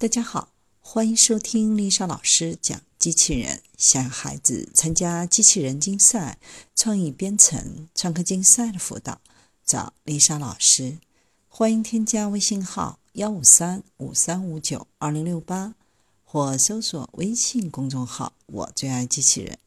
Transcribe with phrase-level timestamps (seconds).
[0.00, 0.48] 大家好，
[0.80, 3.60] 欢迎收听丽莎老师讲机器人。
[3.76, 6.38] 想孩子参加机器人竞赛、
[6.74, 9.20] 创意编程、创客竞赛的辅导，
[9.62, 10.96] 找丽莎老师。
[11.48, 15.74] 欢迎添加微信号幺五三五三五九二零六八，
[16.24, 19.58] 或搜索微信公众号“我最爱机器人”。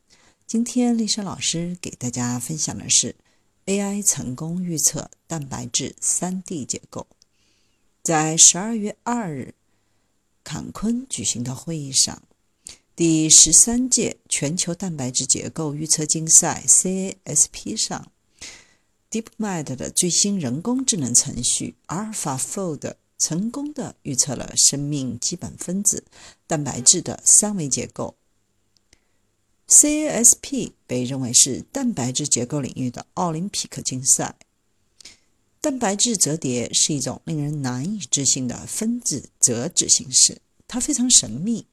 [0.47, 3.15] 今天丽莎老师给大家分享的是
[3.67, 7.05] AI 成功预测蛋白质 3D 结构。
[8.01, 9.53] 在十二月二日，
[10.43, 12.21] 坎昆举行的会议上，
[12.95, 18.11] 第十三届全球蛋白质结构预测竞赛 （CASP） 上
[19.09, 26.03] ，DeepMind 的最新人工智能程序 AlphaFold 成功的预测了生命基本分子
[26.45, 28.15] 蛋白质的三维结构。
[29.67, 34.35] CASP 被认为是蛋白质结构领域的奥林匹克竞赛。
[35.63, 41.67] 蛋白质折叠是一种令人难以置信的分子折纸形式，它非常神秘，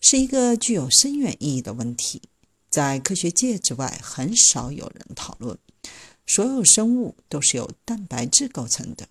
[0.00, 2.20] 是一个具有深远意义的问题，
[2.68, 5.56] 在科学界之外很少有人讨论。
[6.26, 9.06] 所有生物都是由蛋白质构成的，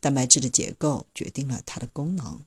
[0.00, 2.40] 蛋白质的结构决定了它的功能。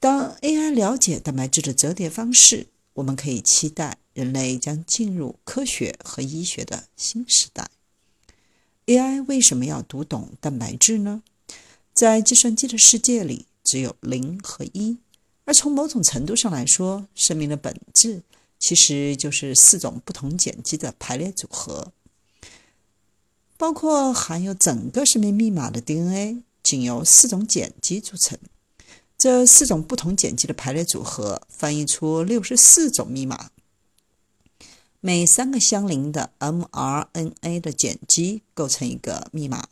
[0.00, 7.68] 当 AI 了解蛋白质的折叠方式，我们可以期待人类将进入科学和医学的新时代。
[8.86, 11.22] AI 为什么要读懂蛋白质呢？
[11.94, 14.98] 在计算机的世界里，只有零和一。
[15.44, 18.22] 而从某种程度上来说，生命的本质
[18.58, 21.92] 其实就是四种不同碱基的排列组合，
[23.56, 28.36] 包括含有整个生命密码的 DNA，仅由四种碱基组成。
[29.16, 33.51] 这四种不同碱基的排列组合，翻译出六十四种密码。
[35.04, 39.66] 每三个相邻的 mRNA 的碱基构成一个密码，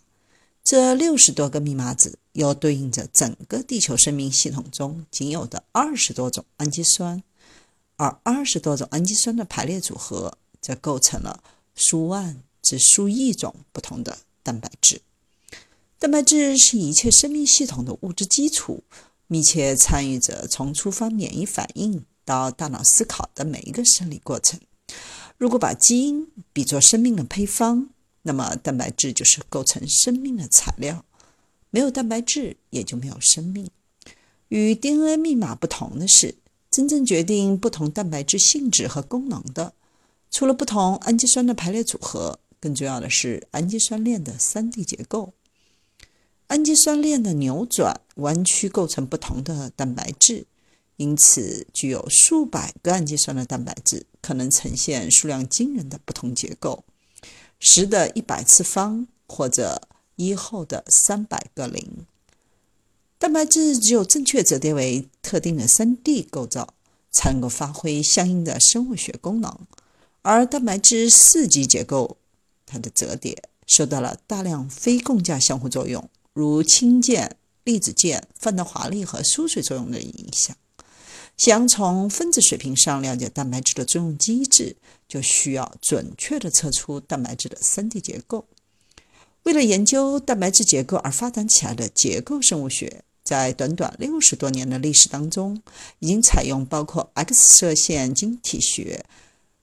[0.64, 7.22] 这六十多个密码子又对应着整个地球生命系统中仅有的二十多种氨基酸，
[7.94, 11.44] 而二十多种氨基酸的排列组合则构成了
[11.76, 15.00] 数万至数亿种不同的蛋白质。
[16.00, 18.82] 蛋白质是一切生命系统的物质基础，
[19.28, 24.58] 密切参与着从触发免疫反应到大脑思考的每一个生理过程。
[25.40, 27.88] 如果把基因比作生命的配方，
[28.20, 31.02] 那么蛋白质就是构成生命的材料。
[31.70, 33.70] 没有蛋白质，也就没有生命。
[34.48, 36.34] 与 DNA 密码不同的是，
[36.70, 39.72] 真正决定不同蛋白质性质和功能的，
[40.30, 45.32] 除了不同氨基酸的排列组合，更重要的是氨基酸链的 3D 结构。
[46.48, 50.44] 氨基酸链的扭转、弯曲构成不同的蛋白质。
[51.00, 56.84] 因此，具有数百个氨基酸的蛋白质可能呈现数量惊人的不同结构，
[57.58, 62.04] 十的一百次方，或者一后的三百个零。
[63.18, 66.74] 蛋白质只有正确折叠为特定的三 D 构造，
[67.10, 69.58] 才能够发挥相应的生物学功能。
[70.20, 72.18] 而蛋白质四级结构，
[72.66, 80.54] 它的折叠受到了大量非共价相互作用，如氢键、粒子键、范德华力和疏水作用的影响。
[81.40, 84.76] 想从分子水平上了解蛋白质的作用机制，
[85.08, 88.44] 就需要准确地测出蛋白质的 3D 结构。
[89.44, 95.62] 为了研究蛋白质结构而发展起来的结构生物学，在短短六十多年的历史当中，
[96.00, 99.06] 已经采用包括 X 射线晶体学、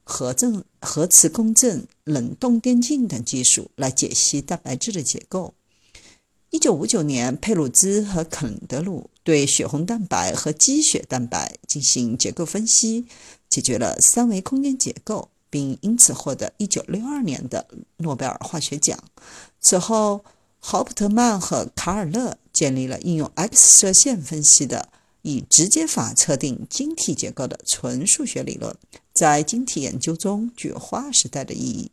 [0.04, 5.54] 核正、核磁共振、冷冻电镜等技术来解析蛋白质的结构。
[6.50, 13.06] 一九五九年，佩鲁兹和肯德鲁对血红蛋白和肌血蛋白进行结构分析，
[13.50, 17.68] 解决了三维空间结构，并因此获得一九六二年的
[17.98, 18.98] 诺贝尔化学奖。
[19.60, 20.24] 此后，
[20.60, 24.88] 豪普特曼和卡尔勒建立了应用 X 射线分析的
[25.24, 28.74] 以直接法测定晶体结构的纯数学理论，
[29.12, 31.92] 在晶体研究中具有划时代的意义，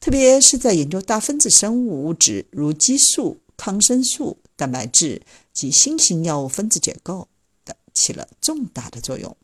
[0.00, 3.38] 特别是在研究大分子生物物质如激素。
[3.56, 5.22] 抗生素、蛋白质
[5.54, 7.28] 及新型药物分子结构
[7.64, 9.34] 的起了重大的作用，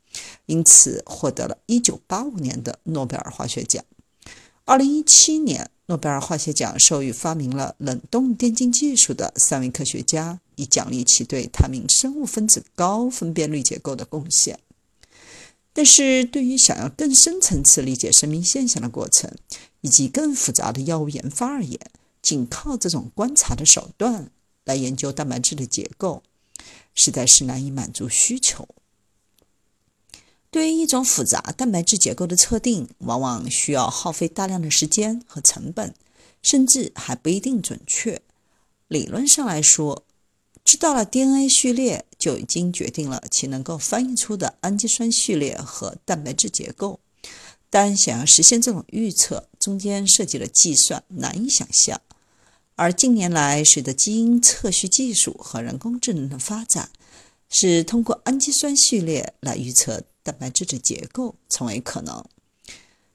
[0.45, 3.83] 因此获得了1985年的诺贝尔化学奖。
[4.67, 14.59] 2017年，诺贝尔化学奖授予发明了冷冻电镜技术的三位科学家，以奖励其对探明生物分子高分辨率结构的贡献。
[15.73, 19.33] 但是，对于想要更深层次理解生命现象的过程
[19.81, 21.81] 以及更复杂的药物研发而言，
[22.21, 24.31] 仅靠这种观察的手段
[24.71, 26.23] 来研究蛋白质的结构，
[26.95, 28.69] 实在是难以满足需求。
[30.53, 35.93] 对于一种复杂蛋白质结构的测定，往往需要耗费大量的时间和成本，
[36.43, 38.23] 甚至还不一定准确。
[38.87, 40.05] 理论上来说，
[40.65, 47.01] 知道了 DNA 序列，就已经决定了其能够翻译出的氨基酸序列和蛋白质结构。
[47.69, 52.01] 但想要实现这种预测，中间涉及了计算，难以想象。
[52.81, 56.89] 而近年来，随着基因测序技术和人工智能的发展，
[57.51, 62.25] 是通过氨基酸序列来预测蛋白质的结构成为可能。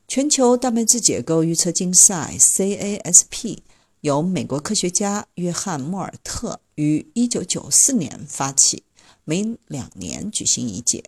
[0.08, 3.58] 全球蛋白质结构预测竞赛 （CASP）
[4.02, 8.84] 由美国科学家约翰·莫尔特于1994年发起，
[9.24, 11.04] 每两年举行一届。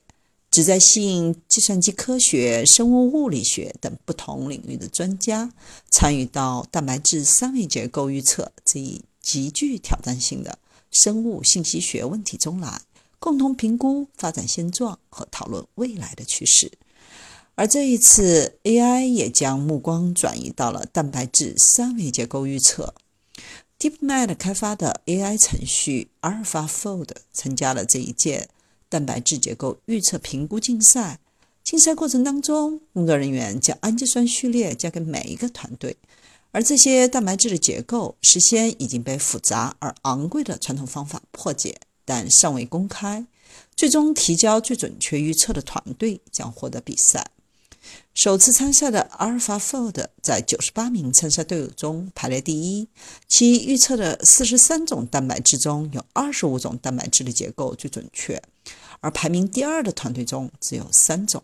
[0.57, 5.54] 旨在吸引计算机科学、生物物理学等不同领域的专家
[5.92, 10.57] 参与到蛋白质三维结构预测这一极具挑战性的
[10.89, 12.81] 生物信息学问题中来，
[13.19, 16.71] 共同评估发展现状和讨论未来的趋势。
[17.53, 22.95] 而这一次，AI 也将目光转移到了蛋白质三维结构预测。
[23.77, 28.50] DeepMind 开发的 AI 程序 AlphaFold 参加了这一届。
[28.89, 31.19] 蛋白质结构预测评估竞赛，
[31.63, 35.98] 竞赛过程当中，工作人员将氨基酸序列交给每一个团队，
[36.51, 43.25] 而这些蛋白质的结构事先已经被复杂而昂贵的传统方法破解，但尚未公开。
[43.75, 47.31] 最终提交最准确预测的团队将获得比赛。
[48.13, 52.88] 首次参赛的 AlphaFold 在98名参赛队伍中排列第一，
[53.28, 58.42] 其预测的43种蛋白质中有25种蛋白质的结构最准确。
[59.01, 61.44] 而排名第二的团队中只有三种。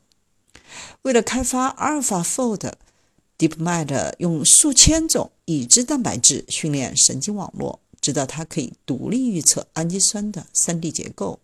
[1.04, 11.40] 为了开发 AlphaFold，DeepMind 用数千种已知蛋白质训练神经网络，直到它可以独立预测氨基酸的 3D 结构。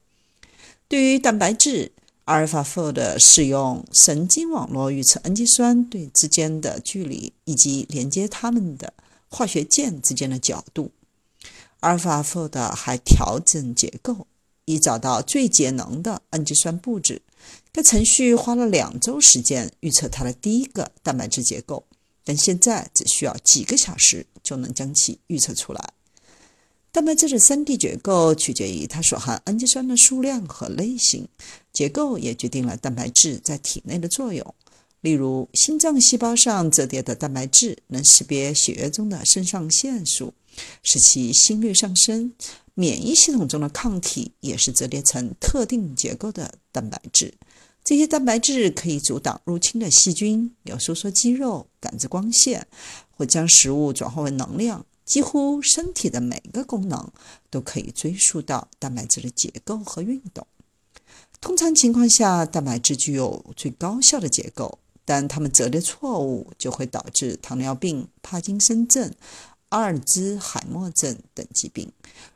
[0.87, 1.91] 对于蛋白质
[2.29, 8.93] ，AlphaFold 使用神经网络预测氨基酸对之间的距离以及连接它们的
[9.27, 10.91] 化学键之间的角度。
[11.81, 14.27] AlphaFold 还调整结构。
[14.69, 17.23] 以找到最节能的氨基酸布置。
[17.71, 21.87] 该程序花了两周时间预测它的第一个蛋白质结构，
[22.23, 25.93] 但现在只需要几个小时就能将其预测出来。
[26.91, 31.27] 蛋白质的 3D 结构取决于它所含氨基酸的数量和类型，
[31.71, 34.55] 结构也决定了蛋白质在体内的作用。
[35.01, 40.33] 例如，心脏细胞上折叠的蛋白质能识别血液中的肾上腺素，
[40.83, 42.33] 使其心率上升。
[42.73, 47.33] 免疫系统中的抗体也是折叠成特定结构的蛋白质。
[47.83, 52.67] 这些蛋白质可以阻挡入侵的细菌，有收缩肌肉、感知光线，
[53.11, 54.85] 或将食物转化为能量。
[55.09, 57.11] 几乎身体的每个功能
[57.49, 60.45] 都可以追溯到蛋白质的结构和运动。
[61.41, 69.11] 通常情况下，蛋白质具有最高效的结构，但它们折叠错误就会导致糖尿病、帕金森症。
[69.69, 71.91] 阿尔兹海默症等疾病。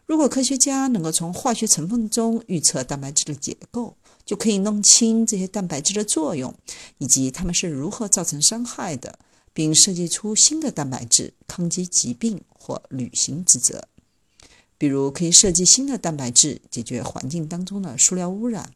[0.06, 6.54] 如果科学家能够从化学成分中预测蛋白质的结构，就可以弄清这些蛋白质的作用，
[7.00, 9.18] 以及它们是如何造成伤害的，
[9.54, 13.88] 并设计出新的蛋白质抗击疾病或履行职责。
[14.78, 18.74] 比如，可以设计新的蛋白质解决环境当中的塑料污染。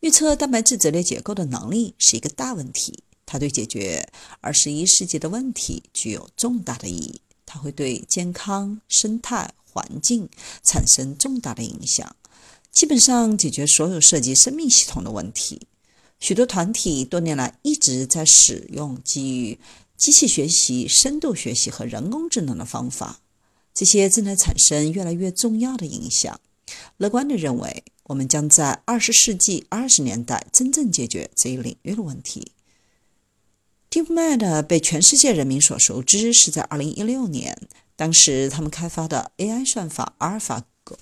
[0.00, 3.04] 预测蛋白质折叠结构的能力是一个大问题。
[3.24, 4.06] 它对解决
[4.42, 7.22] 二十一世纪的问题具有重大的意义。
[7.46, 10.28] 它会对健康、生态环境
[10.62, 12.14] 产生重大的影响，
[12.70, 15.66] 基本上解决所有涉及生命系统的问题。
[16.24, 19.58] 许多团体多年来一直在使用基于
[19.94, 23.20] 机器学习、深度学习和人工智能的方法，
[23.74, 26.40] 这些正在产生越来越重要的影响。
[26.96, 32.52] 乐观地认为，我们将在二十世纪二十年代真正解决这一领域的问题。
[33.90, 40.96] DeepMind 被全世界人民所熟知是在2016年，当时他们开发的 AI 算法 AlphaGo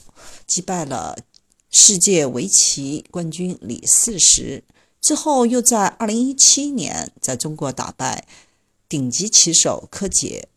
[0.49, 1.17] 击败了
[1.71, 4.65] 世界围棋冠军李世石，
[5.03, 8.27] 之后又在2017年在中国打败
[8.89, 10.49] 顶级棋手柯洁。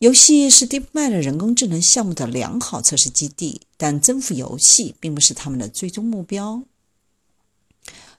[0.00, 6.64] 游戏是 DeepMind 人工智能项目的良好测试基地，但征服游戏并不是他们的最终目标。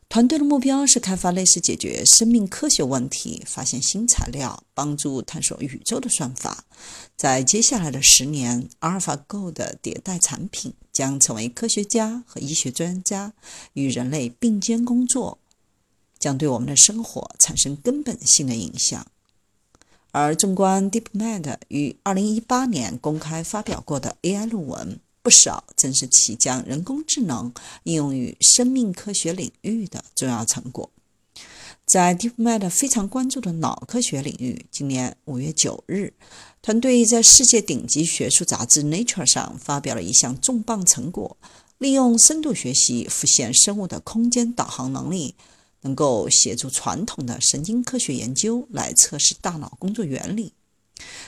[0.09, 6.63] 团队的目标是开发类似解决生命科学问题、发现新材料、帮助探索宇宙的算法。
[7.15, 13.33] 在接下来的十年，AlphaGo 的迭代产品将成为科学家和医学专家
[13.73, 15.37] 与人类并肩工作，
[16.17, 19.05] 将对我们的生活产生根本性的影响。
[20.09, 24.99] 而纵观 DeepMind 于2018年公开发表过的 AI 论文。
[25.21, 30.89] 不少正是其将人工智能应用于生命科学领域的重要成果。
[31.85, 36.13] 在 DeepMind 非常关注的脑科学领域，今年五月九日，
[36.61, 41.37] 团队在世界顶级学术杂志《Nature》上发表了一项重磅成果：
[41.77, 45.35] 利用深度学习复现生物的空间导航能力，
[45.81, 50.51] 能够协助传统的神经科学研究来测试大脑工作原理。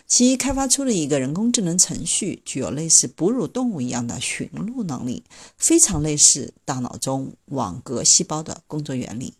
[0.08, 5.24] 其开发出了一个人工智能程序，具有类似哺乳动物一样的寻路能力，
[5.58, 9.36] 非常类似大脑中网格细胞的工作原理。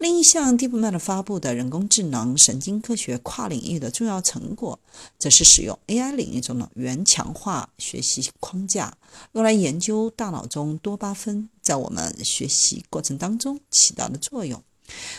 [0.00, 4.80] 另一项 DeepMind 发布的人工智能神经科学跨领域的重要成果，
[5.18, 8.96] 则是使用 AI 领域中的原强化学习框架，
[9.32, 14.62] 用来研究大脑中多巴酚在我们学习过程当中起到的作用。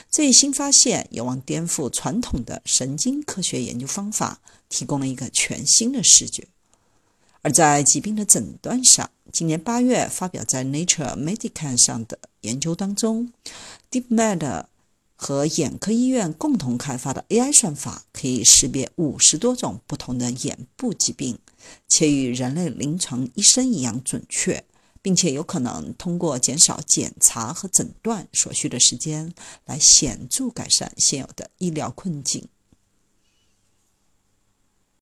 [0.09, 6.47] 这一新发现有望颠覆传统的神经科学研究方法，提供了一个全新的视觉。
[7.43, 13.31] 而在疾病的诊断上，今年八月发表在《Nature Medicine》上的研究当中
[13.91, 14.65] ，DeepMind。
[15.23, 21.37] 和眼科医院共同开发的 AI 算法可以识别五十多种不同的眼部疾病，
[21.87, 24.65] 且与人类临床医生一样准确，
[24.99, 29.31] 并且有可能通过减少检查和诊断所需的时间，
[29.65, 32.47] 来显著改善现有的医疗困境。